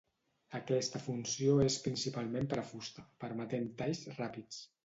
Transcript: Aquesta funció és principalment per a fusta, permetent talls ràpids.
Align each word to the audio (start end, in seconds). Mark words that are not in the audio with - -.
Aquesta 0.59 1.01
funció 1.03 1.59
és 1.67 1.77
principalment 1.89 2.49
per 2.55 2.59
a 2.63 2.67
fusta, 2.73 3.07
permetent 3.27 3.73
talls 3.83 4.07
ràpids. 4.19 4.63